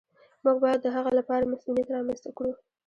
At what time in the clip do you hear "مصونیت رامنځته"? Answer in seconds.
1.53-2.29